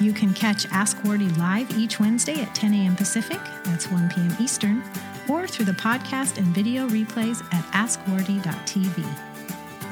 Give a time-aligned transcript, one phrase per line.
[0.00, 2.96] You can catch Ask Wardee live each Wednesday at 10 a.m.
[2.96, 4.36] Pacific, that's 1 p.m.
[4.40, 4.82] Eastern,
[5.28, 9.04] or through the podcast and video replays at askwardee.tv.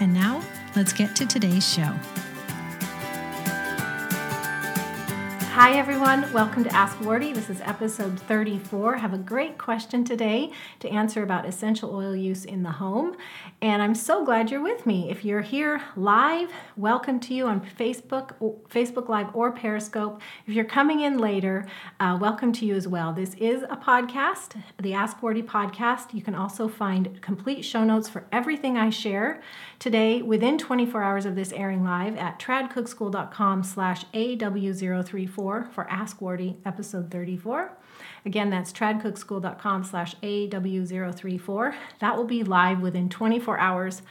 [0.00, 0.42] And now,
[0.74, 1.94] let's get to today's show.
[5.60, 6.32] Hi, everyone.
[6.32, 7.34] Welcome to Ask Wardee.
[7.34, 8.96] This is episode 34.
[8.96, 13.14] I have a great question today to answer about essential oil use in the home.
[13.60, 15.10] And I'm so glad you're with me.
[15.10, 18.32] If you're here live, welcome to you on Facebook,
[18.70, 20.22] Facebook Live or Periscope.
[20.46, 21.66] If you're coming in later,
[22.00, 23.12] uh, welcome to you as well.
[23.12, 26.14] This is a podcast, the Ask Wardee podcast.
[26.14, 29.42] You can also find complete show notes for everything I share
[29.78, 36.56] today within 24 hours of this airing live at tradcookschool.com slash AW034 for Ask Wardee,
[36.64, 37.72] episode 34.
[38.24, 41.74] Again, that's tradcookschool.com slash AW034.
[42.00, 44.02] That will be live within 24 hours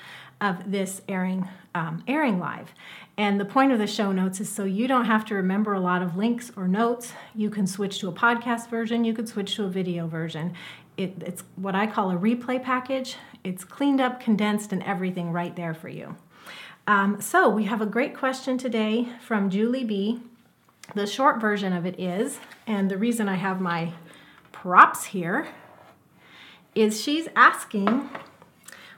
[0.42, 2.74] of this airing, um, airing live.
[3.18, 5.80] And the point of the show notes is so you don't have to remember a
[5.80, 7.14] lot of links or notes.
[7.36, 10.54] You can switch to a podcast version, you could switch to a video version.
[10.98, 13.16] It, it's what I call a replay package.
[13.44, 16.16] It's cleaned up, condensed, and everything right there for you.
[16.88, 20.22] Um, so we have a great question today from Julie B.
[20.96, 23.94] The short version of it is, and the reason I have my
[24.52, 25.48] props here,
[26.74, 28.10] is she's asking,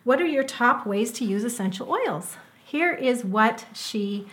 [0.03, 2.37] what are your top ways to use essential oils?
[2.63, 4.27] Here is what she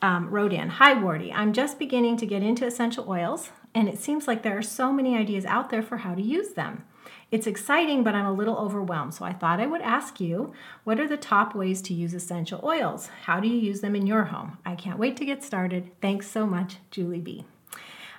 [0.00, 0.68] um, wrote in.
[0.68, 1.32] Hi, Wardee.
[1.32, 4.92] I'm just beginning to get into essential oils, and it seems like there are so
[4.92, 6.84] many ideas out there for how to use them.
[7.30, 9.14] It's exciting, but I'm a little overwhelmed.
[9.14, 10.52] So I thought I would ask you
[10.82, 13.08] what are the top ways to use essential oils?
[13.24, 14.58] How do you use them in your home?
[14.66, 15.90] I can't wait to get started.
[16.00, 17.44] Thanks so much, Julie B.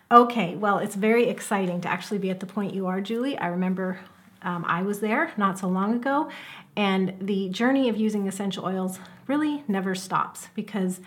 [0.09, 3.38] Okay, well, it's very exciting to actually be at the point you are, Julie.
[3.38, 3.99] I remember
[4.41, 6.29] um, I was there not so long ago,
[6.75, 10.99] and the journey of using essential oils really never stops because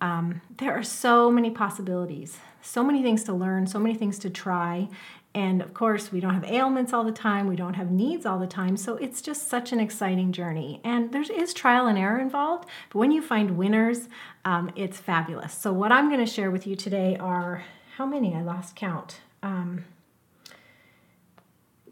[0.00, 4.30] um, there are so many possibilities, so many things to learn, so many things to
[4.30, 4.88] try,
[5.34, 8.38] and of course, we don't have ailments all the time, we don't have needs all
[8.38, 10.80] the time, so it's just such an exciting journey.
[10.82, 14.08] And there is trial and error involved, but when you find winners,
[14.44, 15.52] um, it's fabulous.
[15.52, 17.64] So, what I'm going to share with you today are
[17.96, 18.34] how many?
[18.34, 19.20] I lost count.
[19.42, 19.84] Um,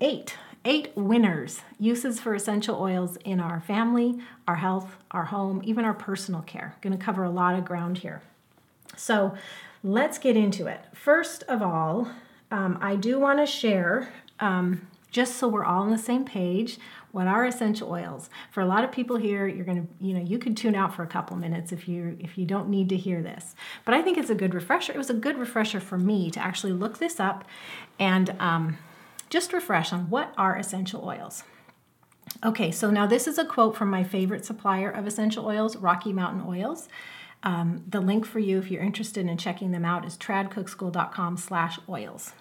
[0.00, 0.36] eight.
[0.64, 4.18] Eight winners, uses for essential oils in our family,
[4.48, 6.74] our health, our home, even our personal care.
[6.80, 8.22] Going to cover a lot of ground here.
[8.96, 9.34] So,
[9.84, 10.80] let's get into it.
[10.92, 12.08] First of all,
[12.50, 16.78] um, I do want to share, um, just so we're all on the same page,
[17.12, 18.28] what are essential oils.
[18.50, 20.94] For a lot of people here, you're going to, you know, you could tune out
[20.94, 23.54] for a couple minutes if you if you don't need to hear this.
[23.86, 24.92] But I think it's a good refresher.
[24.92, 27.44] It was a good refresher for me to actually look this up
[27.98, 28.76] and um,
[29.30, 31.42] just refresh on what are essential oils.
[32.44, 36.12] Okay, so now this is a quote from my favorite supplier of essential oils, Rocky
[36.12, 36.88] Mountain Oils.
[37.46, 41.78] Um, the link for you, if you're interested in checking them out, is tradcookschool.com slash
[41.88, 42.32] oils.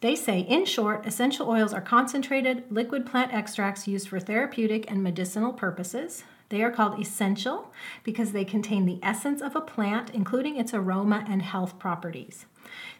[0.00, 5.02] They say, in short, essential oils are concentrated liquid plant extracts used for therapeutic and
[5.02, 6.22] medicinal purposes.
[6.50, 7.72] They are called essential
[8.04, 12.46] because they contain the essence of a plant, including its aroma and health properties.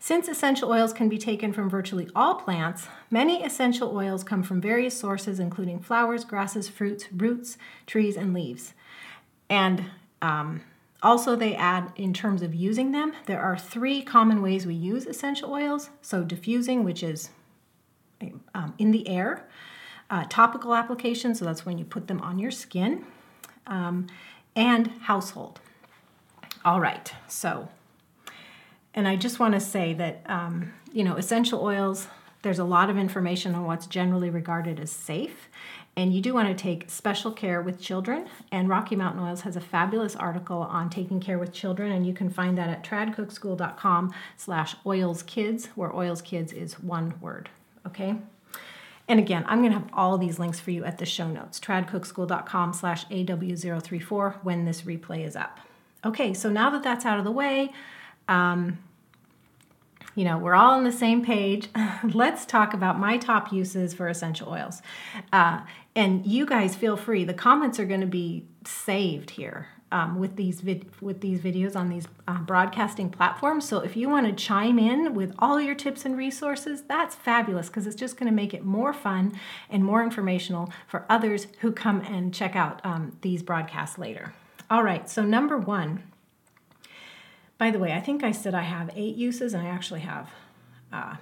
[0.01, 4.61] Since essential oils can be taken from virtually all plants, many essential oils come from
[4.61, 8.75] various sources, including flowers, grasses, fruits, roots, trees, and leaves.
[9.49, 9.85] And
[10.21, 10.63] um,
[11.03, 15.07] also, they add in terms of using them, there are three common ways we use
[15.07, 15.91] essential oils.
[16.01, 17.31] So, diffusing, which is
[18.55, 19.49] um, in the air,
[20.11, 23.05] uh, topical application, so that's when you put them on your skin,
[23.67, 24.07] um,
[24.55, 25.61] and household.
[26.65, 27.69] All right, so,
[28.95, 32.07] and I just want to say that, um, you know, essential oils,
[32.43, 35.49] there's a lot of information on what's generally regarded as safe.
[35.95, 38.27] And you do want to take special care with children.
[38.51, 42.15] And Rocky Mountain Oils has a fabulous article on taking care with children, and you
[42.15, 47.51] can find that at tradcookschool.com slash oilskids, where oils kids is one word.
[47.87, 48.17] Okay?
[49.07, 51.61] And again, I'm going to have all these links for you at the show notes,
[51.61, 55.61] tradcookschool.com slash AW034 when this replay is up.
[56.05, 57.71] Okay, so now that that's out of the way,
[58.29, 58.79] um,
[60.15, 61.69] you know, we're all on the same page.
[62.05, 64.83] Let's talk about my top uses for essential oils.
[65.33, 65.61] Uh,
[65.95, 67.25] and you guys feel free.
[67.25, 69.69] The comments are going to be saved here.
[69.93, 73.69] um, with these vid- with these videos on these uh, broadcasting platforms.
[73.69, 77.67] So if you want to chime in with all your tips and resources, that's fabulous
[77.69, 79.39] because it's just going to make it more fun
[79.69, 84.33] and more informational for others who come and check out um, these broadcasts later.
[84.71, 86.03] All right, so number one.
[87.63, 90.29] By the way, I think I said I have eight uses, and I actually have
[90.93, 91.15] uh,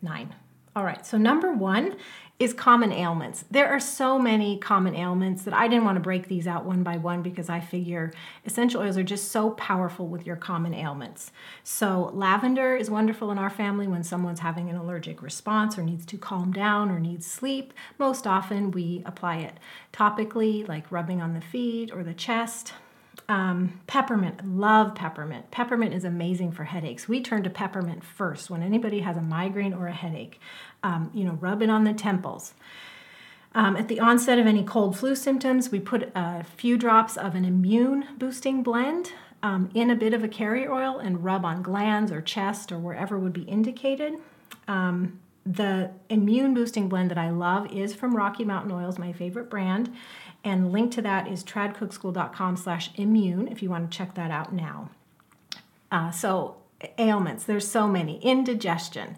[0.00, 0.32] nine.
[0.76, 1.96] All right, so number one
[2.38, 3.44] is common ailments.
[3.50, 6.84] There are so many common ailments that I didn't want to break these out one
[6.84, 8.12] by one because I figure
[8.46, 11.32] essential oils are just so powerful with your common ailments.
[11.64, 16.06] So, lavender is wonderful in our family when someone's having an allergic response or needs
[16.06, 17.72] to calm down or needs sleep.
[17.98, 19.58] Most often, we apply it
[19.92, 22.72] topically, like rubbing on the feet or the chest.
[23.26, 25.50] Um, peppermint, love peppermint.
[25.50, 27.08] Peppermint is amazing for headaches.
[27.08, 30.38] We turn to peppermint first when anybody has a migraine or a headache.
[30.82, 32.52] Um, you know, rub it on the temples.
[33.54, 37.34] Um, at the onset of any cold flu symptoms, we put a few drops of
[37.34, 39.12] an immune boosting blend
[39.42, 42.78] um, in a bit of a carrier oil and rub on glands or chest or
[42.78, 44.14] wherever would be indicated.
[44.66, 49.50] Um, the immune boosting blend that I love is from Rocky Mountain Oils, my favorite
[49.50, 49.94] brand
[50.44, 54.52] and link to that is tradcookschool.com slash immune if you want to check that out
[54.52, 54.90] now.
[55.90, 56.56] Uh, so
[56.98, 58.18] ailments, there's so many.
[58.22, 59.16] Indigestion,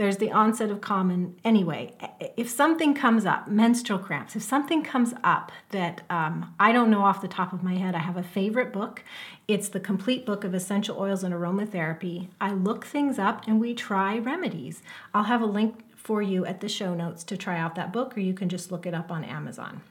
[0.00, 1.92] there's the onset of common anyway
[2.34, 7.02] if something comes up menstrual cramps if something comes up that um, i don't know
[7.02, 9.04] off the top of my head i have a favorite book
[9.46, 13.74] it's the complete book of essential oils and aromatherapy i look things up and we
[13.74, 14.80] try remedies
[15.12, 18.16] i'll have a link for you at the show notes to try out that book
[18.16, 19.82] or you can just look it up on amazon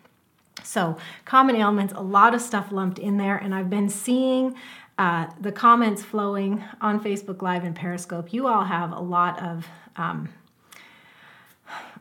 [0.69, 4.54] so, common ailments, a lot of stuff lumped in there, and I've been seeing
[5.00, 8.31] uh, the comments flowing on Facebook Live and Periscope.
[8.31, 10.30] You all have a lot of um,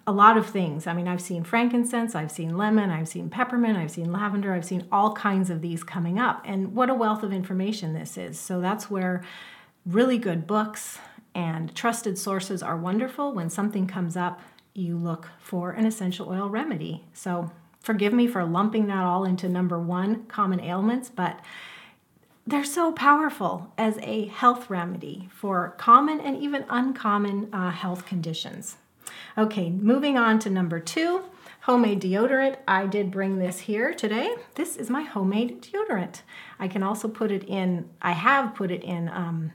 [0.06, 0.86] a lot of things.
[0.86, 4.66] I mean, I've seen frankincense, I've seen lemon, I've seen peppermint, I've seen lavender, I've
[4.66, 6.42] seen all kinds of these coming up.
[6.44, 8.38] And what a wealth of information this is.
[8.38, 9.24] So that's where
[9.86, 10.98] really good books
[11.34, 13.32] and trusted sources are wonderful.
[13.32, 14.42] When something comes up,
[14.74, 17.04] you look for an essential oil remedy.
[17.14, 21.40] So Forgive me for lumping that all into number one common ailments, but
[22.46, 28.76] they're so powerful as a health remedy for common and even uncommon uh, health conditions.
[29.36, 31.24] Okay, moving on to number two
[31.68, 32.56] homemade deodorant.
[32.66, 34.34] I did bring this here today.
[34.54, 36.22] This is my homemade deodorant.
[36.58, 39.52] I can also put it in, I have put it in um,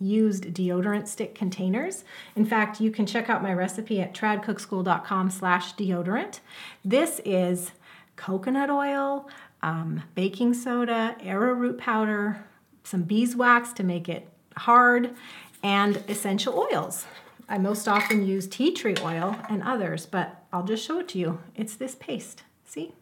[0.00, 2.04] used deodorant stick containers.
[2.36, 6.40] In fact, you can check out my recipe at tradcookschool.com slash deodorant.
[6.84, 7.72] This is
[8.16, 9.28] coconut oil,
[9.62, 12.44] um, baking soda, arrowroot powder,
[12.82, 15.14] some beeswax to make it hard,
[15.62, 17.06] and essential oils.
[17.48, 21.18] I most often use tea tree oil and others, but I'll just show it to
[21.18, 21.40] you.
[21.54, 22.94] It's this paste, see?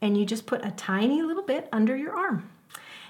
[0.00, 2.50] And you just put a tiny little bit under your arm.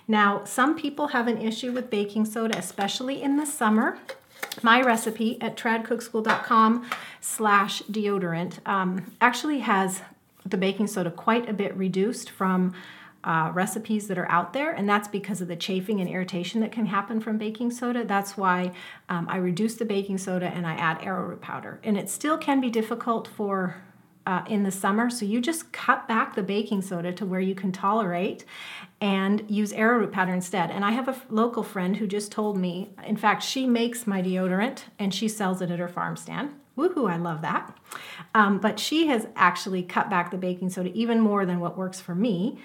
[0.07, 3.99] Now, some people have an issue with baking soda, especially in the summer.
[4.63, 6.89] My recipe at tradcookschool.com
[7.21, 10.03] slash deodorant um, actually has
[10.45, 12.75] the baking soda quite a bit reduced from
[13.25, 16.71] uh, recipes that are out there, and that's because of the chafing and irritation that
[16.71, 18.05] can happen from baking soda.
[18.05, 18.73] That's why
[19.09, 21.81] um, I reduce the baking soda and I add arrowroot powder.
[21.83, 23.77] And it still can be difficult for
[24.27, 25.11] uh, in the summer.
[25.11, 28.45] So you just cut back the baking soda to where you can tolerate
[29.05, 30.71] and use arrowroot powder instead.
[30.71, 34.23] And I have a local friend who just told me, in fact, she makes my
[34.23, 36.55] deodorant and she sells it at her farm stand.
[36.75, 37.77] Woohoo, I love that.
[38.35, 42.01] Um, but she has actually cut back the baking soda even more than what works
[42.01, 42.59] for me.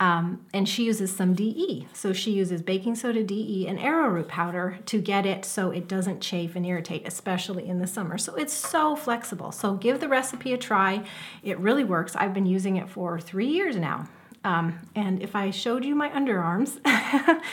[0.00, 1.86] Um, and she uses some DE.
[1.92, 6.20] So she uses baking soda, DE, and arrowroot powder to get it so it doesn't
[6.20, 8.18] chafe and irritate, especially in the summer.
[8.18, 9.52] So it's so flexible.
[9.52, 11.04] So give the recipe a try.
[11.44, 12.16] It really works.
[12.16, 14.08] I've been using it for three years now.
[14.44, 16.78] Um, and if I showed you my underarms,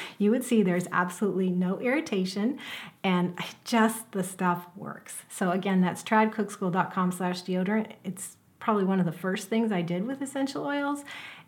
[0.18, 2.60] you would see there's absolutely no irritation
[3.04, 5.24] and just the stuff works.
[5.30, 7.94] So again, that's tradcookschool.com slash deodorant.
[8.04, 11.04] It's probably one of the first things I did with essential oils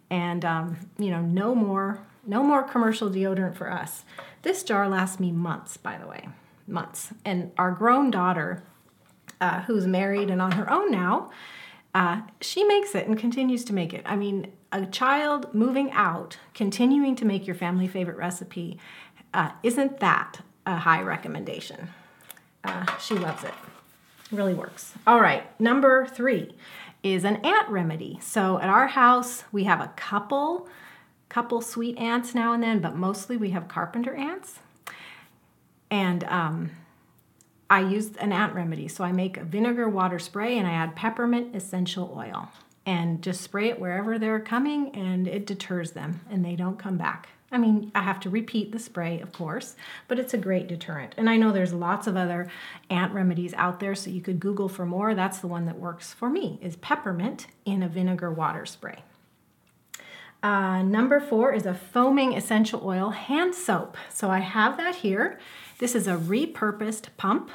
[0.10, 4.06] and um, you know no more no more commercial deodorant for us
[4.44, 6.28] this jar lasts me months by the way
[6.68, 8.64] months and our grown daughter
[9.42, 11.32] uh, who's married and on her own now
[11.96, 16.38] uh, she makes it and continues to make it i mean a child moving out
[16.53, 18.77] continuing to make your family favorite recipe
[19.34, 21.88] uh, isn't that a high recommendation
[22.65, 23.53] uh, she loves it
[24.32, 26.53] really works all right number three
[27.03, 28.18] is an ant remedy.
[28.22, 30.68] So at our house, we have a couple
[31.30, 34.60] couple sweet ants now and then, but mostly we have carpenter ants.
[35.89, 36.72] And um,
[37.72, 38.88] I use an ant remedy.
[38.88, 42.50] So I make a vinegar water spray and I add peppermint essential oil.
[42.86, 46.98] And just spray it wherever they're coming and it deters them and they don't come
[46.98, 47.30] back.
[47.52, 49.75] I mean, I have to repeat the spray, of course,
[50.08, 51.13] but it's a great deterrent.
[51.18, 52.50] And I know there's lots of other
[52.90, 55.13] ant remedies out there, so you could Google for more.
[55.13, 59.04] That's the one that works for me, is peppermint in a vinegar water spray.
[60.42, 63.98] Uh, number four is a foaming essential oil hand soap.
[64.10, 65.40] So I have that here.
[65.78, 67.52] This is a repurposed pump.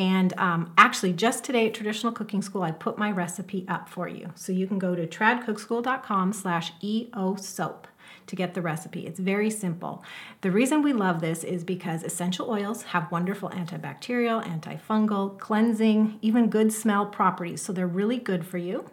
[0.00, 4.08] And um, actually, just today at Traditional Cooking School, I put my recipe up for
[4.08, 4.32] you.
[4.34, 7.86] So you can go to tradcookschool.com slash EO soap
[8.26, 9.06] to get the recipe.
[9.06, 10.02] It's very simple.
[10.40, 16.48] The reason we love this is because essential oils have wonderful antibacterial, antifungal, cleansing, even
[16.48, 17.60] good smell properties.
[17.60, 18.88] So they're really good for you.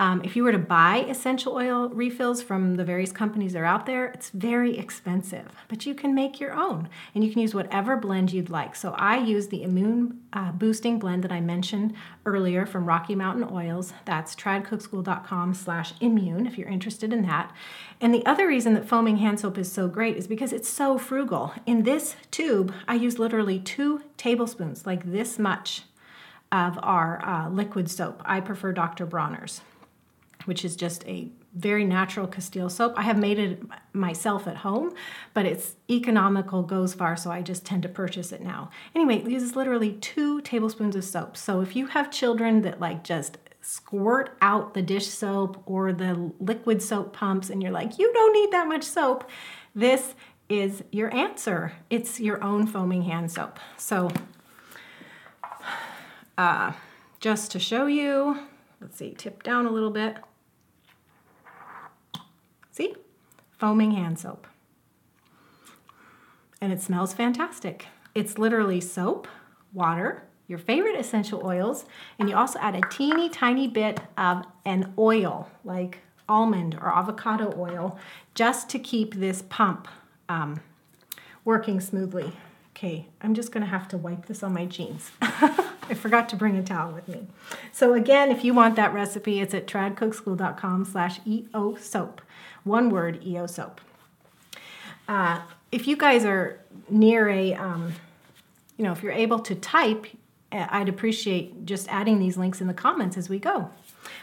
[0.00, 3.66] Um, if you were to buy essential oil refills from the various companies that are
[3.66, 7.54] out there, it's very expensive, but you can make your own and you can use
[7.54, 8.74] whatever blend you'd like.
[8.74, 11.92] So I use the immune uh, boosting blend that I mentioned
[12.24, 13.92] earlier from Rocky Mountain Oils.
[14.06, 17.54] That's tradcookschool.com slash immune if you're interested in that.
[18.00, 20.96] And the other reason that foaming hand soap is so great is because it's so
[20.96, 21.52] frugal.
[21.66, 25.82] In this tube, I use literally two tablespoons, like this much
[26.50, 28.22] of our uh, liquid soap.
[28.24, 29.04] I prefer Dr.
[29.04, 29.60] Bronner's
[30.44, 32.94] which is just a very natural Castile soap.
[32.96, 34.92] I have made it myself at home,
[35.34, 38.70] but it's economical, goes far, so I just tend to purchase it now.
[38.94, 41.36] Anyway, it uses literally two tablespoons of soap.
[41.36, 46.32] So if you have children that like just squirt out the dish soap or the
[46.40, 49.28] liquid soap pumps and you're like, you don't need that much soap,
[49.74, 50.14] this
[50.48, 51.72] is your answer.
[51.90, 53.58] It's your own foaming hand soap.
[53.76, 54.10] So
[56.38, 56.72] uh,
[57.20, 58.38] just to show you,
[58.80, 60.16] let's see, tip down a little bit.
[62.72, 62.94] See?
[63.60, 64.46] Foaming hand soap.
[66.62, 67.88] And it smells fantastic.
[68.14, 69.28] It's literally soap,
[69.74, 71.84] water, your favorite essential oils,
[72.18, 77.54] and you also add a teeny tiny bit of an oil like almond or avocado
[77.58, 77.98] oil
[78.34, 79.88] just to keep this pump
[80.30, 80.62] um,
[81.44, 82.32] working smoothly.
[82.74, 85.10] Okay, I'm just gonna have to wipe this on my jeans.
[85.20, 87.26] I forgot to bring a towel with me.
[87.72, 92.22] So again, if you want that recipe, it's at tradcookschool.com slash EO soap.
[92.64, 93.80] One word, EO soap.
[95.08, 95.40] Uh,
[95.72, 97.94] if you guys are near a, um,
[98.76, 100.06] you know, if you're able to type,
[100.52, 103.70] uh, I'd appreciate just adding these links in the comments as we go.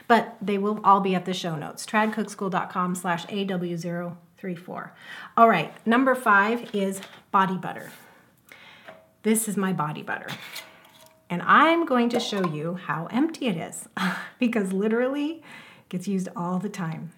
[0.08, 4.90] But they will all be at the show notes, tradcookschool.com slash AW034.
[5.36, 7.02] All right, number five is
[7.32, 7.92] body butter.
[9.24, 10.30] This is my body butter.
[11.30, 13.90] And I'm going to show you how empty it is
[14.40, 17.12] because literally it gets used all the time.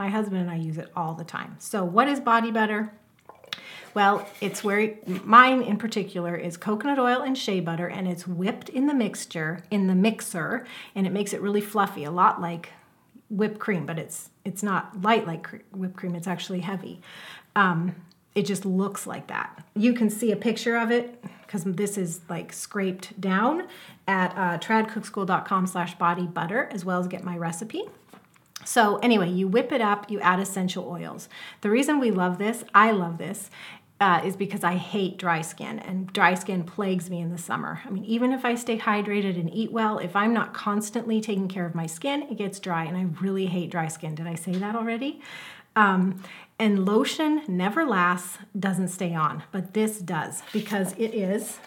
[0.00, 1.56] My husband and I use it all the time.
[1.58, 2.90] So, what is body butter?
[3.92, 8.70] Well, it's where mine in particular is coconut oil and shea butter, and it's whipped
[8.70, 12.70] in the mixture in the mixer, and it makes it really fluffy, a lot like
[13.28, 16.14] whipped cream, but it's it's not light like whipped cream.
[16.14, 17.02] It's actually heavy.
[17.54, 17.94] Um,
[18.34, 19.62] it just looks like that.
[19.76, 23.68] You can see a picture of it because this is like scraped down
[24.08, 27.84] at uh, tradcookschool.com slash body butter as well as get my recipe.
[28.64, 31.28] So, anyway, you whip it up, you add essential oils.
[31.62, 33.50] The reason we love this, I love this,
[34.00, 37.82] uh, is because I hate dry skin, and dry skin plagues me in the summer.
[37.84, 41.48] I mean, even if I stay hydrated and eat well, if I'm not constantly taking
[41.48, 44.14] care of my skin, it gets dry, and I really hate dry skin.
[44.14, 45.20] Did I say that already?
[45.76, 46.22] Um,
[46.58, 51.58] and lotion never lasts, doesn't stay on, but this does because it is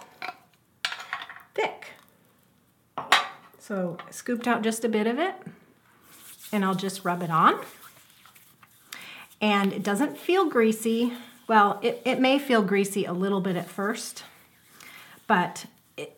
[1.56, 1.94] thick.
[3.60, 5.36] So, scooped out just a bit of it
[6.54, 7.60] and I'll just rub it on.
[9.42, 11.12] And it doesn't feel greasy.
[11.48, 14.24] Well, it, it may feel greasy a little bit at first,
[15.28, 15.66] but
[15.98, 16.18] it,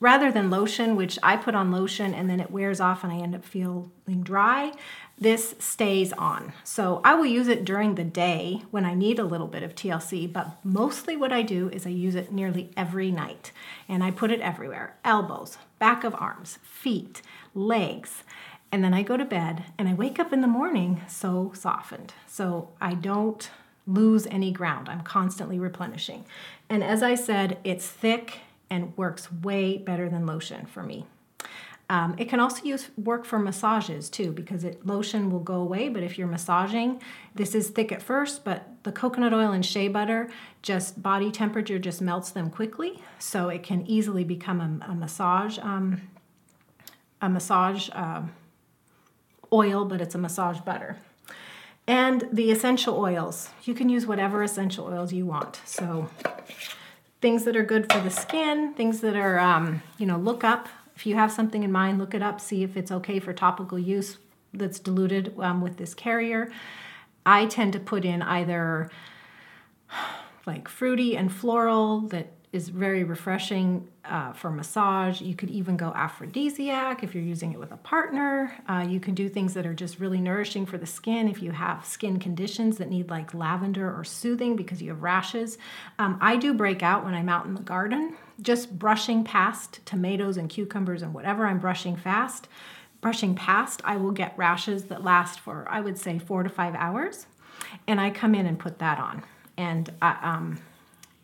[0.00, 3.18] rather than lotion, which I put on lotion and then it wears off and I
[3.18, 3.90] end up feeling
[4.22, 4.72] dry,
[5.16, 6.52] this stays on.
[6.64, 9.76] So I will use it during the day when I need a little bit of
[9.76, 13.52] TLC, but mostly what I do is I use it nearly every night.
[13.88, 17.22] And I put it everywhere elbows, back of arms, feet,
[17.54, 18.24] legs.
[18.74, 22.12] And then I go to bed and I wake up in the morning so softened.
[22.26, 23.48] So I don't
[23.86, 24.88] lose any ground.
[24.88, 26.24] I'm constantly replenishing.
[26.68, 31.06] And as I said, it's thick and works way better than lotion for me.
[31.88, 35.88] Um, it can also use work for massages too because it lotion will go away.
[35.88, 37.00] But if you're massaging,
[37.32, 40.28] this is thick at first, but the coconut oil and shea butter
[40.62, 45.60] just body temperature just melts them quickly, so it can easily become a, a massage
[45.60, 46.00] um,
[47.22, 47.88] a massage.
[47.92, 48.22] Uh,
[49.52, 50.96] oil, but it's a massage butter.
[51.86, 53.50] And the essential oils.
[53.64, 55.60] You can use whatever essential oils you want.
[55.64, 56.08] So
[57.20, 60.68] things that are good for the skin, things that are, um, you know, look up
[60.96, 63.78] If you have something in mind, look it up, see if it's okay for topical
[63.78, 64.18] use
[64.52, 66.52] that's diluted um, with this carrier.
[67.26, 68.90] I tend to put in either
[70.46, 75.20] like fruity and floral that is very refreshing uh, for massage.
[75.20, 78.54] You could even go aphrodisiac if you're using it with a partner.
[78.68, 81.50] Uh, you can do things that are just really nourishing for the skin if you
[81.50, 85.58] have skin conditions that need like lavender or soothing because you have rashes.
[85.98, 90.36] Um, I do break out when I'm out in the garden, just brushing past tomatoes
[90.36, 92.46] and cucumbers and whatever I'm brushing fast.
[93.00, 96.76] Brushing past, I will get rashes that last for, I would say, four to five
[96.76, 97.26] hours.
[97.88, 99.24] And I come in and put that on.
[99.56, 100.58] And I, uh, um,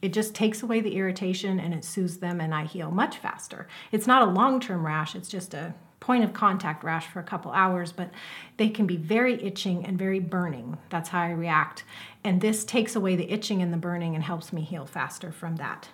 [0.02, 3.68] it just takes away the irritation and it soothes them, and I heal much faster.
[3.92, 7.24] It's not a long term rash, it's just a point of contact rash for a
[7.24, 8.10] couple hours, but
[8.56, 10.78] they can be very itching and very burning.
[10.88, 11.84] That's how I react.
[12.24, 15.56] And this takes away the itching and the burning and helps me heal faster from
[15.56, 15.88] that.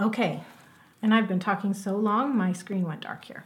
[0.00, 0.42] Okay,
[1.00, 3.44] and I've been talking so long, my screen went dark here.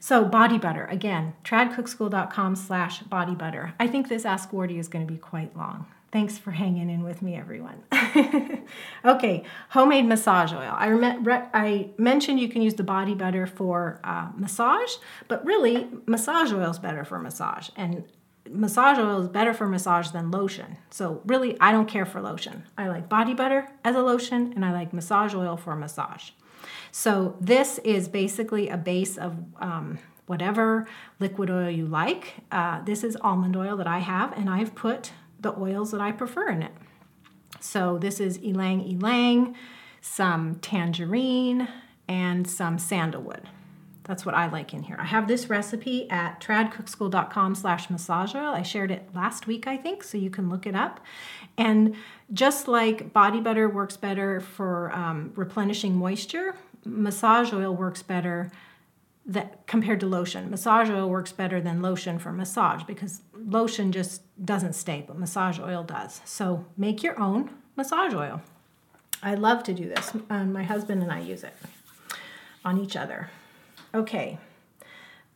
[0.00, 3.74] So body butter, again, tradcookschool.com slash body butter.
[3.80, 5.86] I think this Ask Wardee is going to be quite long.
[6.10, 7.82] Thanks for hanging in with me, everyone.
[9.04, 10.72] okay, homemade massage oil.
[10.74, 14.92] I, rem- I mentioned you can use the body butter for uh, massage,
[15.28, 17.68] but really, massage oil is better for massage.
[17.76, 18.04] And
[18.48, 20.78] massage oil is better for massage than lotion.
[20.90, 22.64] So, really, I don't care for lotion.
[22.78, 26.30] I like body butter as a lotion, and I like massage oil for massage.
[26.90, 30.86] So, this is basically a base of um, whatever
[31.20, 32.36] liquid oil you like.
[32.50, 36.12] Uh, this is almond oil that I have, and I've put the oils that I
[36.12, 36.72] prefer in it.
[37.60, 39.54] So this is ylang ylang,
[40.00, 41.68] some tangerine,
[42.08, 43.48] and some sandalwood.
[44.04, 44.96] That's what I like in here.
[44.98, 47.90] I have this recipe at tradcookschool.com slash
[48.34, 48.54] oil.
[48.54, 51.00] I shared it last week, I think, so you can look it up.
[51.58, 51.94] And
[52.32, 58.50] just like body butter works better for um, replenishing moisture, massage oil works better
[59.28, 60.50] that compared to lotion.
[60.50, 65.60] Massage oil works better than lotion for massage because lotion just doesn't stay, but massage
[65.60, 66.22] oil does.
[66.24, 68.40] So make your own massage oil.
[69.22, 71.54] I love to do this, and my husband and I use it
[72.64, 73.30] on each other.
[73.94, 74.38] Okay,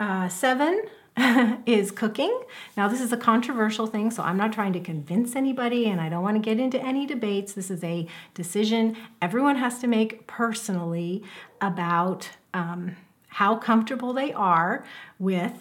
[0.01, 0.83] uh, seven
[1.67, 2.43] is cooking.
[2.77, 6.09] Now, this is a controversial thing, so I'm not trying to convince anybody and I
[6.09, 7.53] don't want to get into any debates.
[7.53, 11.23] This is a decision everyone has to make personally
[11.61, 12.31] about.
[12.55, 12.97] Um,
[13.33, 14.85] how comfortable they are
[15.19, 15.55] with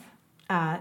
[0.49, 0.79] uh,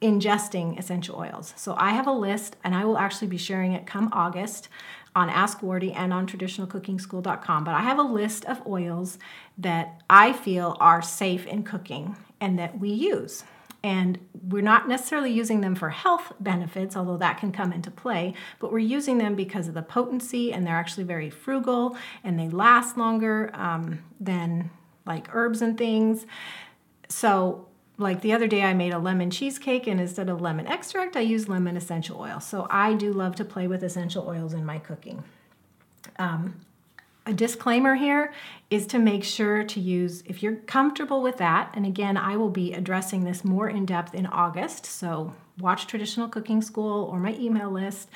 [0.00, 1.54] ingesting essential oils.
[1.56, 4.68] So I have a list, and I will actually be sharing it come August
[5.14, 7.62] on Ask Wardee and on traditionalcookingschool.com.
[7.62, 9.18] But I have a list of oils
[9.58, 13.44] that I feel are safe in cooking and that we use.
[13.84, 18.34] And we're not necessarily using them for health benefits, although that can come into play,
[18.58, 22.48] but we're using them because of the potency and they're actually very frugal and they
[22.48, 24.70] last longer um, than
[25.06, 26.26] like herbs and things.
[27.08, 27.66] So,
[27.98, 31.20] like the other day, I made a lemon cheesecake, and instead of lemon extract, I
[31.20, 32.40] use lemon essential oil.
[32.40, 35.24] So, I do love to play with essential oils in my cooking.
[36.18, 36.60] Um,
[37.24, 38.32] a disclaimer here
[38.70, 42.50] is to make sure to use, if you're comfortable with that, and again, I will
[42.50, 44.86] be addressing this more in depth in August.
[44.86, 48.08] So, watch Traditional Cooking School or my email list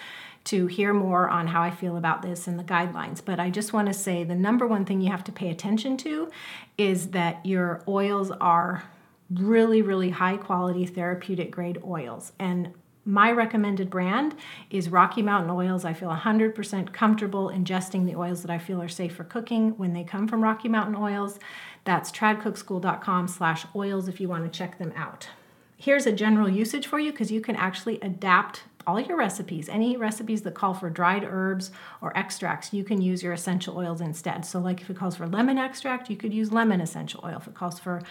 [0.47, 3.21] to hear more on how I feel about this and the guidelines.
[3.25, 5.97] But I just want to say the number one thing you have to pay attention
[5.99, 6.31] to
[6.79, 8.85] is that your oils are
[9.31, 12.33] really, really high quality therapeutic grade oils.
[12.39, 12.73] And
[13.05, 14.35] my recommended brand
[14.71, 15.85] is Rocky Mountain Oils.
[15.85, 19.93] I feel 100% comfortable ingesting the oils that I feel are safe for cooking when
[19.93, 21.39] they come from Rocky Mountain Oils.
[21.85, 25.29] That's tradcookschool.com slash oils if you want to check them out.
[25.77, 29.97] Here's a general usage for you because you can actually adapt all your recipes, any
[29.97, 31.71] recipes that call for dried herbs
[32.01, 34.45] or extracts, you can use your essential oils instead.
[34.45, 37.39] So, like if it calls for lemon extract, you could use lemon essential oil.
[37.39, 38.03] If it calls for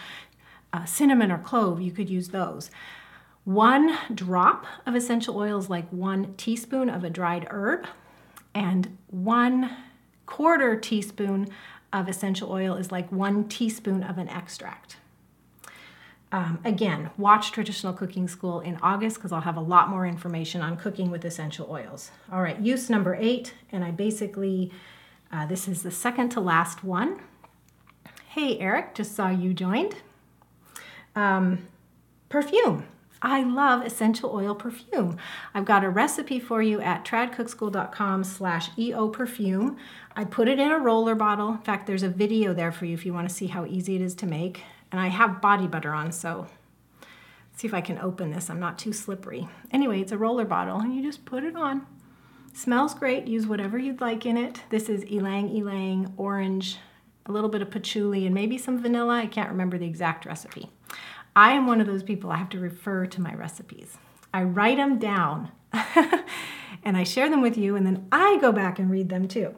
[0.73, 2.69] uh, cinnamon or clove, you could use those.
[3.45, 7.85] One drop of essential oil is like one teaspoon of a dried herb,
[8.53, 9.69] and one
[10.25, 11.47] quarter teaspoon
[11.93, 14.97] of essential oil is like one teaspoon of an extract.
[16.35, 20.59] Um, again, watch Traditional Cooking School in August because I'll have a lot more information
[20.59, 22.11] on cooking with essential oils.
[22.29, 24.69] All right, use number eight, and I basically,
[25.31, 27.21] uh, this is the second to last one.
[28.27, 29.95] Hey, Eric, just saw you joined.
[31.15, 31.67] Um,
[32.27, 32.85] perfume.
[33.21, 35.17] I love essential oil perfume.
[35.53, 39.77] I've got a recipe for you at tradcookschool.com slash EO perfume.
[40.17, 41.51] I put it in a roller bottle.
[41.51, 43.95] In fact, there's a video there for you if you want to see how easy
[43.95, 44.63] it is to make.
[44.95, 46.47] And I have body butter on, so
[47.53, 48.49] see if I can open this.
[48.49, 49.45] I'm not too slippery.
[49.69, 51.85] Anyway, it's a roller bottle, and you just put it on.
[52.53, 53.27] Smells great.
[53.27, 54.61] Use whatever you'd like in it.
[54.69, 56.77] This is ylang ylang orange
[57.25, 59.15] a little bit of patchouli, and maybe some vanilla.
[59.15, 60.71] I can't remember the exact recipe.
[61.35, 63.97] I am one of those people I have to refer to my recipes.
[64.33, 65.51] I write them down
[66.85, 69.55] and I share them with you, and then I go back and read them too.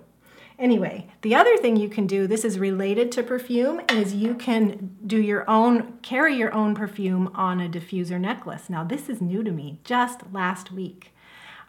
[0.60, 4.98] Anyway, the other thing you can do, this is related to perfume, is you can
[5.06, 8.68] do your own, carry your own perfume on a diffuser necklace.
[8.68, 11.14] Now, this is new to me just last week.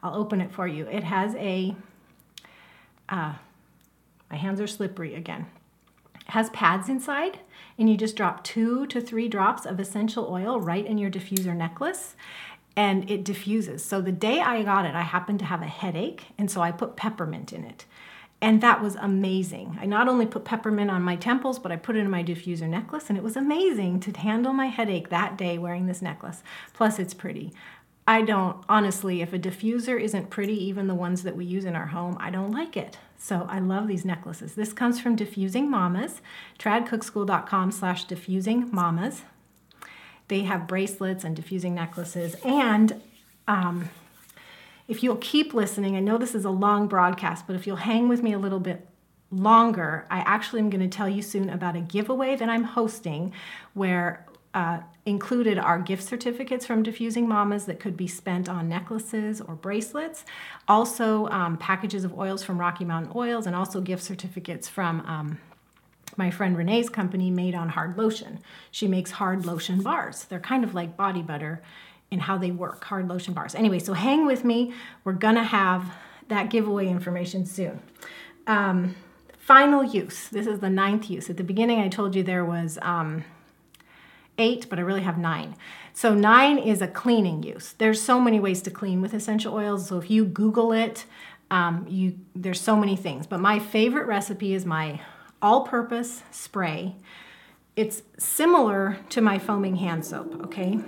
[0.02, 0.86] I'll open it for you.
[0.86, 1.76] It has a,
[3.10, 3.34] uh,
[4.30, 5.46] my hands are slippery again.
[6.14, 7.40] It has pads inside,
[7.78, 11.54] and you just drop two to three drops of essential oil right in your diffuser
[11.54, 12.16] necklace
[12.78, 13.84] and it diffuses.
[13.84, 16.70] So the day I got it, I happened to have a headache, and so I
[16.70, 17.86] put peppermint in it.
[18.40, 19.78] And that was amazing.
[19.80, 22.68] I not only put peppermint on my temples, but I put it in my diffuser
[22.68, 26.42] necklace, and it was amazing to handle my headache that day wearing this necklace.
[26.72, 27.52] Plus, it's pretty.
[28.06, 31.76] I don't, honestly, if a diffuser isn't pretty, even the ones that we use in
[31.76, 32.96] our home, I don't like it.
[33.18, 34.54] So I love these necklaces.
[34.54, 36.22] This comes from Diffusing Mamas,
[36.58, 39.22] tradcookschool.com slash diffusing mamas.
[40.28, 42.36] They have bracelets and diffusing necklaces.
[42.44, 43.02] And
[43.48, 43.90] um,
[44.88, 48.08] if you'll keep listening, I know this is a long broadcast, but if you'll hang
[48.08, 48.88] with me a little bit
[49.30, 53.34] longer, I actually am going to tell you soon about a giveaway that I'm hosting
[53.74, 59.42] where uh, included are gift certificates from Diffusing Mamas that could be spent on necklaces
[59.42, 60.24] or bracelets.
[60.66, 65.38] Also, um, packages of oils from Rocky Mountain Oils, and also gift certificates from um,
[66.16, 68.40] my friend Renee's company, Made on Hard Lotion.
[68.70, 70.24] She makes hard lotion bars.
[70.24, 71.62] They're kind of like body butter
[72.10, 73.54] and how they work, hard lotion bars.
[73.54, 74.72] Anyway, so hang with me.
[75.04, 75.92] We're gonna have
[76.28, 77.80] that giveaway information soon.
[78.46, 78.96] Um,
[79.38, 80.28] final use.
[80.28, 81.30] This is the ninth use.
[81.30, 83.24] At the beginning, I told you there was um,
[84.38, 85.56] eight, but I really have nine.
[85.92, 87.74] So nine is a cleaning use.
[87.76, 89.88] There's so many ways to clean with essential oils.
[89.88, 91.06] So if you Google it,
[91.50, 93.26] um, you there's so many things.
[93.26, 95.00] But my favorite recipe is my
[95.40, 96.96] all-purpose spray.
[97.74, 100.40] It's similar to my foaming hand soap.
[100.44, 100.78] Okay.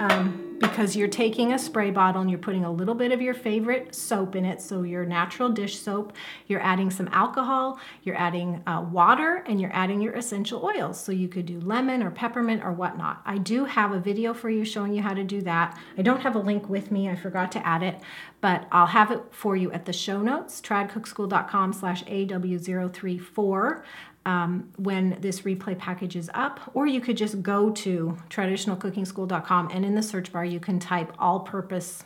[0.00, 3.34] Um, because you're taking a spray bottle and you're putting a little bit of your
[3.34, 6.12] favorite soap in it, so your natural dish soap,
[6.46, 11.00] you're adding some alcohol, you're adding uh, water, and you're adding your essential oils.
[11.00, 13.22] So you could do lemon or peppermint or whatnot.
[13.24, 15.78] I do have a video for you showing you how to do that.
[15.96, 18.00] I don't have a link with me, I forgot to add it,
[18.40, 23.82] but I'll have it for you at the show notes, tradcookschool.com slash AW034
[24.28, 29.84] um, when this replay package is up, or you could just go to traditionalcookingschool.com and
[29.86, 32.04] in the search bar you can type all purpose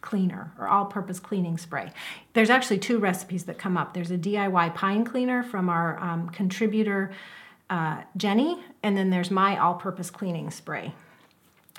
[0.00, 1.92] cleaner or all purpose cleaning spray.
[2.32, 3.94] There's actually two recipes that come up.
[3.94, 7.12] There's a DIY pine cleaner from our um, contributor
[7.70, 10.92] uh, Jenny, and then there's my all purpose cleaning spray.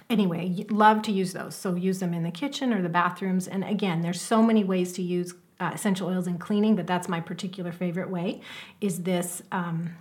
[0.10, 1.56] Anyway, love to use those.
[1.56, 3.48] So use them in the kitchen or the bathrooms.
[3.48, 7.08] And again, there's so many ways to use uh, essential oils in cleaning, but that's
[7.08, 8.42] my particular favorite way,
[8.82, 9.96] is this, um,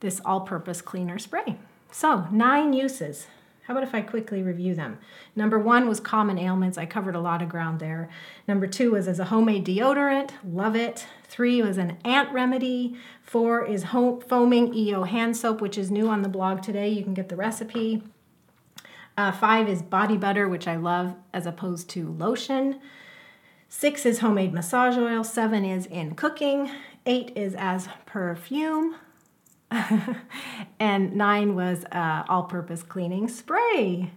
[0.00, 1.58] this all-purpose cleaner spray.
[1.90, 3.26] So nine uses.
[3.64, 4.98] How about if I quickly review them?
[5.34, 6.76] Number one was common ailments.
[6.76, 8.10] I covered a lot of ground there.
[8.46, 10.32] Number two was as a homemade deodorant.
[10.44, 11.06] Love it.
[11.28, 12.98] Three was an ant remedy.
[13.22, 16.90] Four is home, foaming EO hand soap, which is new on the blog today.
[16.90, 18.02] You can get the recipe.
[19.16, 22.80] Uh, five is body butter, which I love as opposed to lotion.
[23.76, 25.24] Six is homemade massage oil.
[25.24, 26.70] Seven is in cooking.
[27.06, 28.94] Eight is as perfume.
[30.78, 34.12] and nine was uh, all purpose cleaning spray.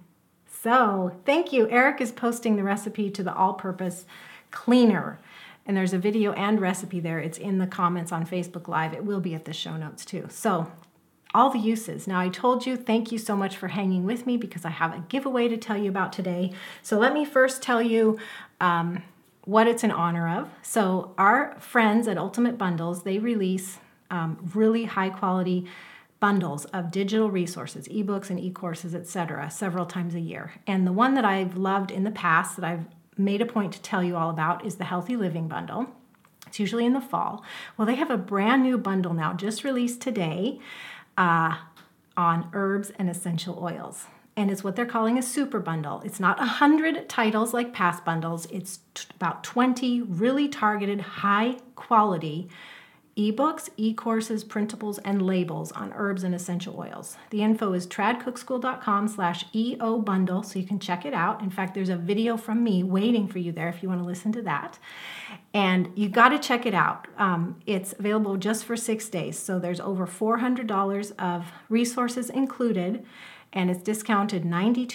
[0.61, 1.67] So, thank you.
[1.71, 4.05] Eric is posting the recipe to the all purpose
[4.51, 5.19] cleaner.
[5.65, 7.19] And there's a video and recipe there.
[7.19, 8.93] It's in the comments on Facebook Live.
[8.93, 10.27] It will be at the show notes too.
[10.29, 10.71] So,
[11.33, 12.05] all the uses.
[12.05, 14.93] Now, I told you, thank you so much for hanging with me because I have
[14.93, 16.53] a giveaway to tell you about today.
[16.83, 18.19] So, let me first tell you.
[18.61, 19.01] Um,
[19.47, 20.49] what it's in honor of.
[20.61, 23.77] So our friends at Ultimate Bundles, they release
[24.11, 25.65] um, really high quality
[26.19, 30.51] bundles of digital resources, ebooks and e-courses, etc., several times a year.
[30.67, 32.85] And the one that I've loved in the past that I've
[33.17, 35.87] made a point to tell you all about is the Healthy Living Bundle.
[36.45, 37.41] It's usually in the fall.
[37.77, 40.59] Well, they have a brand new bundle now, just released today,
[41.17, 41.55] uh,
[42.17, 46.01] on herbs and essential oils and it's what they're calling a super bundle.
[46.05, 52.47] It's not 100 titles like past bundles, it's t- about 20 really targeted, high quality
[53.17, 57.17] ebooks, e-courses, printables, and labels on herbs and essential oils.
[57.31, 61.41] The info is tradcookschool.com slash EO bundle, so you can check it out.
[61.41, 64.05] In fact, there's a video from me waiting for you there if you want to
[64.05, 64.77] listen to that.
[65.51, 67.07] And you got to check it out.
[67.17, 73.03] Um, it's available just for six days, so there's over $400 of resources included
[73.53, 74.87] and it's discounted 92%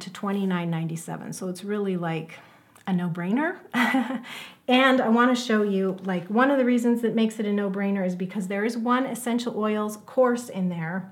[0.00, 1.34] to $29.97.
[1.34, 2.38] So it's really like
[2.86, 3.58] a no-brainer.
[4.68, 7.52] and I want to show you like one of the reasons that makes it a
[7.52, 11.10] no-brainer is because there is one essential oils course in there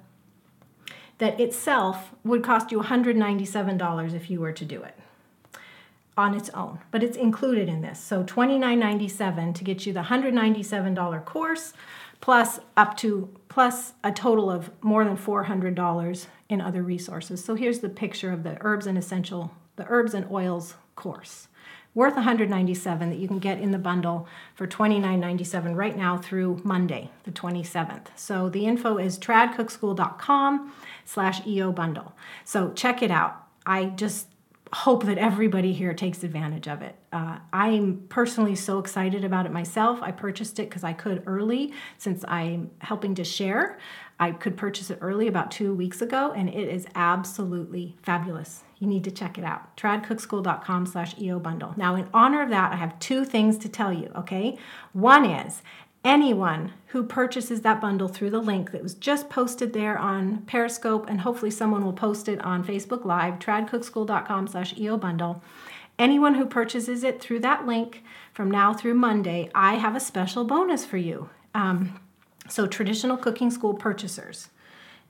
[1.18, 4.94] that itself would cost you $197 if you were to do it
[6.16, 8.00] on its own, but it's included in this.
[8.00, 11.72] So $29.97 to get you the $197 course
[12.20, 17.44] plus up to plus a total of more than $400 in other resources.
[17.44, 21.46] So here's the picture of the herbs and essential the herbs and oils course.
[21.94, 27.10] Worth 197 that you can get in the bundle for 29.97 right now through Monday,
[27.24, 28.06] the 27th.
[28.14, 30.72] So the info is tradcookschool.com
[31.04, 32.12] slash EO bundle.
[32.44, 33.46] So check it out.
[33.64, 34.26] I just
[34.72, 36.94] hope that everybody here takes advantage of it.
[37.12, 40.00] Uh, I'm personally so excited about it myself.
[40.02, 43.78] I purchased it because I could early since I'm helping to share.
[44.20, 48.64] I could purchase it early about two weeks ago, and it is absolutely fabulous.
[48.78, 49.76] You need to check it out.
[49.76, 51.74] tradcookschool.com slash EO bundle.
[51.76, 54.58] Now, in honor of that, I have two things to tell you, okay?
[54.92, 55.62] One is
[56.04, 61.08] anyone who purchases that bundle through the link that was just posted there on Periscope,
[61.08, 65.42] and hopefully someone will post it on Facebook Live, tradcookschool.com slash EO bundle.
[65.98, 70.44] Anyone who purchases it through that link from now through Monday, I have a special
[70.44, 71.30] bonus for you.
[71.54, 72.00] Um,
[72.48, 74.48] so, traditional cooking school purchasers.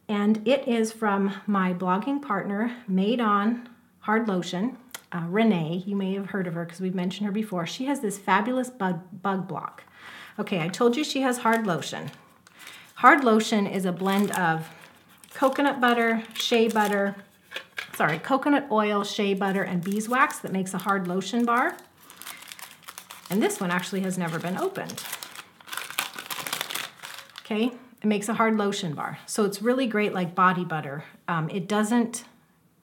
[0.09, 3.69] And it is from my blogging partner, Made On
[4.01, 4.77] Hard Lotion.
[5.13, 7.67] Uh, Renee, you may have heard of her because we've mentioned her before.
[7.67, 9.85] She has this fabulous bug, bug block.
[10.39, 12.11] Okay, I told you she has hard lotion.
[12.97, 14.69] Hard lotion is a blend of
[15.35, 17.17] coconut butter, shea butter,
[17.95, 21.77] sorry, coconut oil, shea butter, and beeswax that makes a hard lotion bar.
[23.31, 25.03] And this one actually has never been opened.
[27.51, 29.19] Okay, it makes a hard lotion bar.
[29.25, 31.05] So it's really great like body butter.
[31.29, 32.25] Um, it doesn't,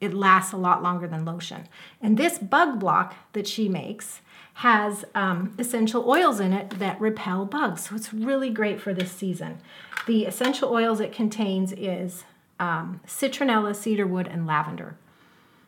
[0.02, 1.68] it lasts a lot longer than lotion.
[2.02, 4.22] And this bug block that she makes
[4.56, 7.90] has um, essential oils in it that repel bugs.
[7.90, 9.60] So it's really great for this season.
[10.08, 12.24] The essential oils it contains is
[12.60, 14.96] um, citronella, cedarwood, and lavender.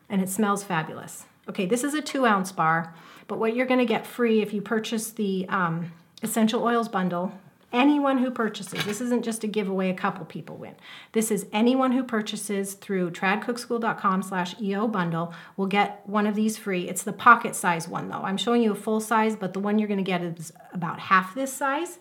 [0.08, 1.24] And it smells fabulous.
[1.48, 2.92] Okay, this is a two ounce bar,
[3.28, 7.38] but what you're going to get free if you purchase the um, essential oils bundle
[7.72, 10.74] anyone who purchases this isn't just a giveaway a couple people win.
[11.12, 16.56] This is anyone who purchases through tradcookschool.com slash eo bundle will get one of these
[16.56, 16.88] free.
[16.88, 18.22] It's the pocket size one though.
[18.22, 20.98] I'm showing you a full size but the one you're going to get is about
[20.98, 21.98] half this size.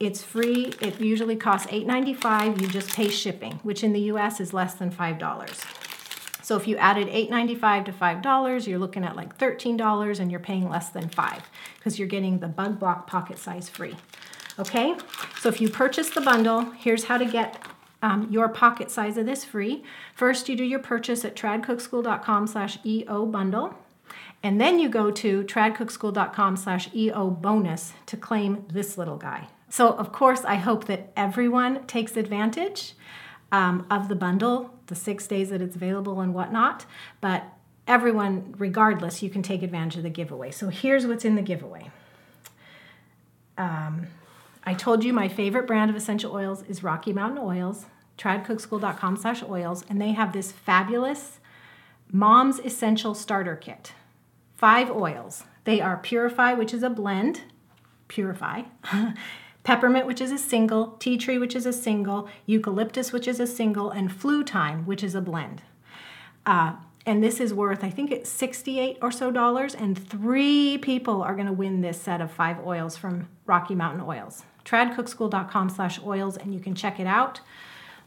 [0.00, 0.72] It's free.
[0.80, 4.90] It usually costs $8.95 you just pay shipping which in the us is less than
[4.90, 5.18] $5
[6.42, 10.68] so if you added $8.95 to $5, you're looking at like $13 and you're paying
[10.68, 13.96] less than 5 because you're getting the bug block pocket size free.
[14.58, 14.94] Okay,
[15.40, 17.62] so if you purchase the bundle, here's how to get
[18.02, 19.82] um, your pocket size of this free.
[20.14, 23.74] First, you do your purchase at tradcookschool.com slash EO bundle.
[24.42, 29.48] And then you go to tradcookschool.com slash EO bonus to claim this little guy.
[29.68, 32.94] So, of course, I hope that everyone takes advantage
[33.52, 36.84] um, of the bundle, the six days that it's available and whatnot.
[37.20, 37.44] But
[37.86, 40.50] everyone, regardless, you can take advantage of the giveaway.
[40.50, 41.90] So, here's what's in the giveaway.
[43.56, 44.08] Um,
[44.64, 49.42] I told you my favorite brand of essential oils is Rocky Mountain Oils, tradcookschool.com slash
[49.42, 51.40] oils, and they have this fabulous
[52.12, 53.92] Mom's Essential Starter Kit.
[54.54, 55.44] Five oils.
[55.64, 57.42] They are Purify, which is a blend,
[58.06, 58.62] Purify,
[59.64, 63.46] Peppermint, which is a single, Tea Tree, which is a single, Eucalyptus, which is a
[63.48, 65.62] single, and Flu Time, which is a blend.
[66.46, 71.20] Uh, and this is worth, I think it's 68 or so dollars, and three people
[71.20, 76.00] are going to win this set of five oils from Rocky Mountain Oils tradcookschool.com slash
[76.04, 77.40] oils and you can check it out.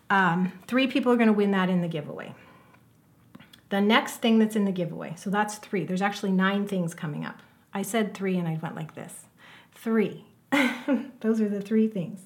[0.10, 2.34] Um, three people are going to win that in the giveaway.
[3.70, 5.84] The next thing that's in the giveaway, so that's three.
[5.84, 7.42] There's actually nine things coming up.
[7.74, 9.26] I said three and I went like this.
[9.74, 10.26] Three.
[11.22, 12.22] Those are the three things.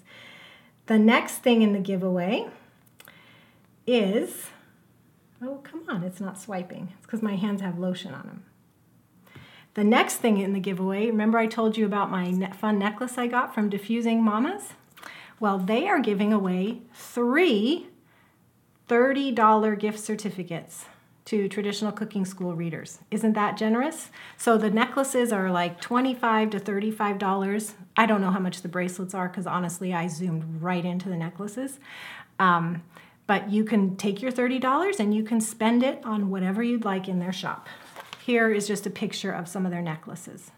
[0.87, 2.47] The next thing in the giveaway
[3.87, 4.47] is,
[5.41, 6.89] oh, come on, it's not swiping.
[6.97, 8.43] It's because my hands have lotion on them.
[9.75, 13.27] The next thing in the giveaway, remember I told you about my fun necklace I
[13.27, 14.73] got from Diffusing Mamas?
[15.39, 17.88] Well, they are giving away three
[18.89, 20.86] $30 gift certificates
[21.25, 22.97] to traditional cooking school readers.
[23.12, 24.10] Isn't that generous?
[24.36, 27.73] So the necklaces are like 25 to $35.
[27.95, 31.15] I don't know how much the bracelets are because honestly, I zoomed right into the
[31.15, 31.79] necklaces.
[32.39, 32.82] Um,
[33.27, 37.08] but you can take your $30 and you can spend it on whatever you'd like
[37.08, 37.67] in their shop.
[38.25, 40.51] Here is just a picture of some of their necklaces.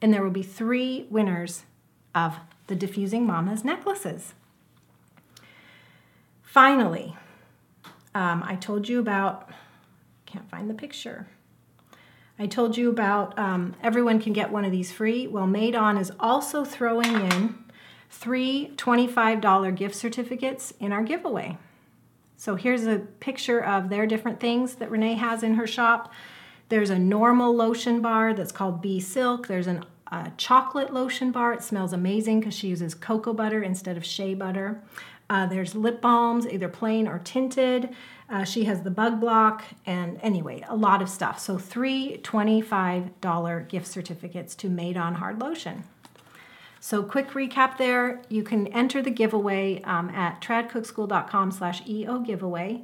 [0.00, 1.64] And there will be three winners
[2.14, 4.34] of the Diffusing Mamas necklaces.
[6.42, 7.16] Finally,
[8.14, 9.50] um, I told you about,
[10.24, 11.28] can't find the picture.
[12.38, 15.26] I told you about um, everyone can get one of these free.
[15.26, 17.54] Well, Made On is also throwing in
[18.10, 21.58] three $25 gift certificates in our giveaway.
[22.36, 26.12] So here's a picture of their different things that Renee has in her shop.
[26.68, 29.46] There's a normal lotion bar that's called Bee Silk.
[29.46, 31.52] There's an, a chocolate lotion bar.
[31.52, 34.82] It smells amazing because she uses cocoa butter instead of shea butter.
[35.28, 37.90] Uh, there's lip balms, either plain or tinted.
[38.28, 41.38] Uh, she has the bug block, and anyway, a lot of stuff.
[41.38, 45.84] So, three $25 gift certificates to Made on Hard Lotion.
[46.80, 52.82] So, quick recap there you can enter the giveaway um, at tradcookschool.com slash EO giveaway.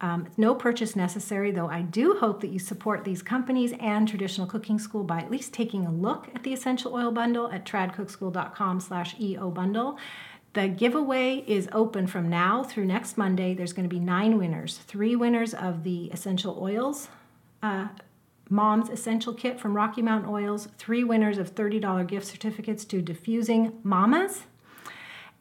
[0.00, 4.46] Um, no purchase necessary, though I do hope that you support these companies and Traditional
[4.46, 8.80] Cooking School by at least taking a look at the essential oil bundle at tradcookschool.com
[8.80, 9.98] slash EO bundle.
[10.52, 13.54] The giveaway is open from now through next Monday.
[13.54, 17.08] There's going to be nine winners, three winners of the essential oils
[17.62, 17.88] uh,
[18.50, 23.78] Mom's Essential Kit from Rocky Mountain Oils, three winners of $30 gift certificates to Diffusing
[23.82, 24.44] Mamas,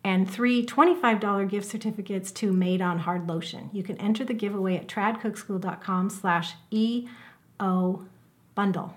[0.08, 3.70] and three $25 gift certificates to Made on Hard Lotion.
[3.74, 8.06] You can enter the giveaway at tradcookschool.com slash EO
[8.56, 8.96] bundle.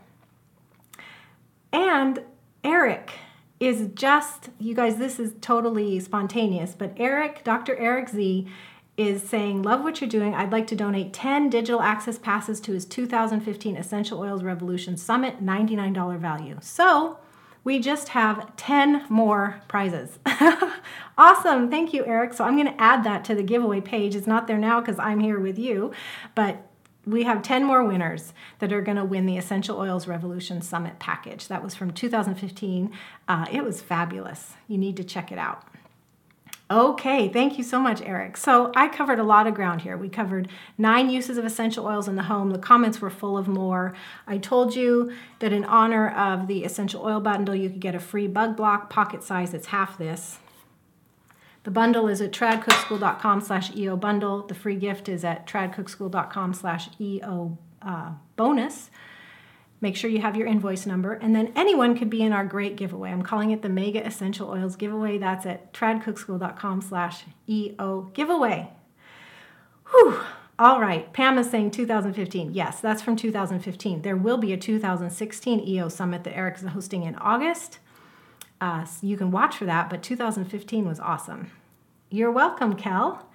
[1.73, 2.23] And
[2.63, 3.11] Eric
[3.59, 7.75] is just, you guys, this is totally spontaneous, but Eric, Dr.
[7.75, 8.47] Eric Z,
[8.97, 10.37] is saying, Love what you're doing.
[10.37, 15.45] I'd like to donate 10 digital access passes to his 2015 Essential Oils Revolution Summit,
[15.45, 16.59] $99 value.
[16.61, 17.19] So,
[17.65, 20.19] we just have 10 more prizes.
[21.19, 21.71] awesome.
[21.71, 22.33] Thank you, Eric.
[22.33, 24.15] So I'm going to add that to the giveaway page.
[24.15, 25.93] It's not there now because I'm here with you,
[26.35, 26.67] but
[27.07, 30.99] we have 10 more winners that are going to win the Essential Oils Revolution Summit
[30.99, 31.49] package.
[31.49, 32.93] That was from 2015.
[33.27, 34.55] Uh, it was fabulous.
[34.69, 35.65] You need to check it out.
[36.71, 38.37] Okay, thank you so much, Eric.
[38.37, 39.97] So I covered a lot of ground here.
[39.97, 42.51] We covered nine uses of essential oils in the home.
[42.51, 43.93] The comments were full of more.
[44.29, 48.01] I told you that in honor of the essential oil bundle, you could get a
[48.01, 50.39] free bug block pocket size that's half this.
[51.65, 54.47] The bundle is at tradcookschool.com slash EO bundle.
[54.47, 58.91] The free gift is at tradcookschool.com slash EO uh, bonus.
[59.83, 62.77] Make sure you have your invoice number, and then anyone could be in our great
[62.77, 63.11] giveaway.
[63.11, 65.17] I'm calling it the Mega Essential Oils giveaway.
[65.17, 68.71] That's at tradcookschool.com slash EO giveaway.
[69.91, 70.21] Whew.
[70.59, 72.53] All right, Pam is saying 2015.
[72.53, 74.03] Yes, that's from 2015.
[74.03, 77.79] There will be a 2016 EO Summit that Eric is hosting in August.
[78.61, 81.51] Uh, so you can watch for that, but 2015 was awesome.
[82.11, 83.30] You're welcome, Kel.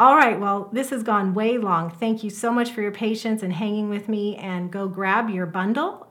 [0.00, 1.90] All right, well, this has gone way long.
[1.90, 4.34] Thank you so much for your patience and hanging with me.
[4.36, 6.06] And go grab your bundle.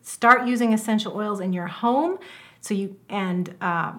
[0.00, 2.18] Start using essential oils in your home.
[2.62, 3.92] So you and uh,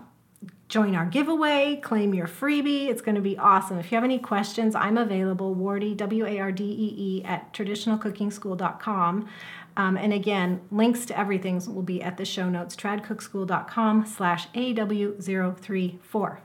[0.67, 2.89] join our giveaway, claim your freebie.
[2.89, 3.77] It's going to be awesome.
[3.77, 5.53] If you have any questions, I'm available.
[5.53, 9.29] Wardee W A R D E E at traditionalcookingschool.com.
[9.77, 16.37] Um, and again, links to everything will be at the show notes, tradcookschool.com slash AW034.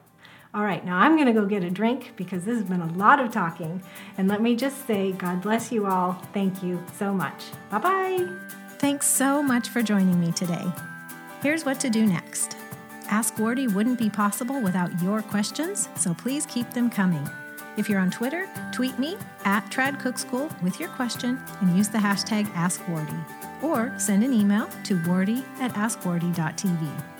[0.55, 2.93] All right, now I'm going to go get a drink because this has been a
[2.93, 3.83] lot of talking.
[4.17, 6.13] And let me just say, God bless you all.
[6.33, 7.47] Thank you so much.
[7.71, 8.29] Bye bye.
[8.79, 10.65] Thanks so much for joining me today.
[11.43, 12.57] Here's what to do next
[13.11, 17.29] Ask Wardee wouldn't be possible without your questions, so please keep them coming.
[17.77, 22.47] If you're on Twitter, tweet me at TradCookSchool with your question and use the hashtag
[22.53, 23.63] AskWardee.
[23.63, 27.14] Or send an email to wardee at askwardee.tv.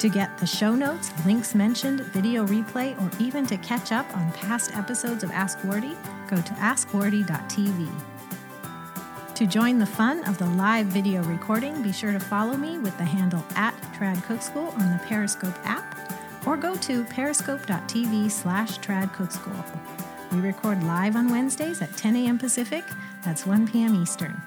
[0.00, 4.30] To get the show notes, links mentioned, video replay, or even to catch up on
[4.32, 5.96] past episodes of Ask Wardee,
[6.28, 7.88] go to askwardee.tv.
[9.34, 12.96] To join the fun of the live video recording, be sure to follow me with
[12.98, 15.98] the handle at TradCookSchool on the Periscope app
[16.46, 19.78] or go to periscope.tv slash tradcookschool.
[20.32, 22.38] We record live on Wednesdays at 10 a.m.
[22.38, 22.84] Pacific,
[23.24, 23.94] that's 1 p.m.
[23.94, 24.40] Eastern.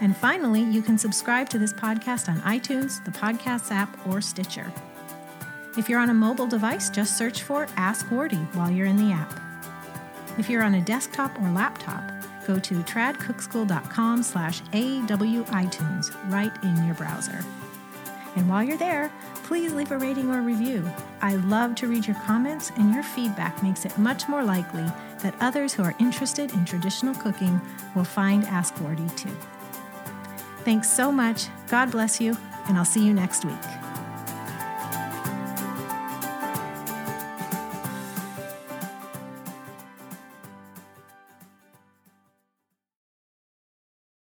[0.00, 4.72] And finally, you can subscribe to this podcast on iTunes, the Podcasts app, or Stitcher.
[5.76, 9.12] If you're on a mobile device, just search for Ask Wardee while you're in the
[9.12, 9.40] app.
[10.38, 12.12] If you're on a desktop or laptop,
[12.46, 17.44] go to tradcookschool.com slash awitunes right in your browser.
[18.36, 19.10] And while you're there,
[19.44, 20.88] please leave a rating or review.
[21.20, 24.86] I love to read your comments, and your feedback makes it much more likely
[25.22, 27.60] that others who are interested in traditional cooking
[27.96, 29.36] will find Ask Wardee too.
[30.68, 31.46] Thanks so much.
[31.68, 33.77] God bless you, and I'll see you next week.